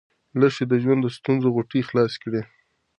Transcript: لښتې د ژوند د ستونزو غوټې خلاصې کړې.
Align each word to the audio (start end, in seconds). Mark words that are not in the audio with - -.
لښتې 0.39 0.63
د 0.71 0.73
ژوند 0.83 1.01
د 1.03 1.07
ستونزو 1.17 1.47
غوټې 1.55 1.81
خلاصې 1.89 2.17
کړې. 2.23 2.41